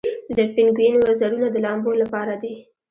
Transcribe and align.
د 0.37 0.39
پینګوین 0.53 0.95
وزرونه 1.07 1.47
د 1.51 1.55
لامبو 1.65 1.91
لپاره 2.01 2.33
دي 2.41 2.55